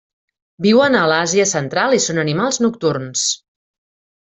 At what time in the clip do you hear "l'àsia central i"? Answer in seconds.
1.11-2.01